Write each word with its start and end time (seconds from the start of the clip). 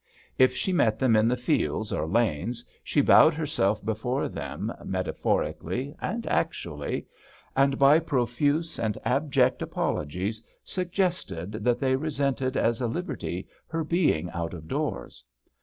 If 0.39 0.55
she 0.55 0.73
met 0.73 0.97
them 0.97 1.15
in 1.15 1.27
the 1.27 1.37
fields 1.37 1.93
or 1.93 2.07
S6 2.07 2.07
MRS. 2.07 2.07
TALLY 2.15 2.25
lanes, 2.27 2.65
she 2.83 3.01
bowed 3.01 3.33
herself 3.35 3.85
before 3.85 4.27
them, 4.29 4.73
meta 4.83 5.13
phorically 5.13 5.93
and 6.01 6.25
actually, 6.25 7.05
and 7.55 7.77
by 7.77 7.99
profuse 7.99 8.79
and 8.79 8.97
abject 9.05 9.61
apologies 9.61 10.41
suggested 10.63 11.51
that 11.51 11.79
they 11.79 11.95
resented 11.95 12.57
as 12.57 12.81
a 12.81 12.87
liberty 12.87 13.47
her 13.67 13.83
being 13.83 14.31
out 14.31 14.55
of 14.55 14.67
doors. 14.67 15.23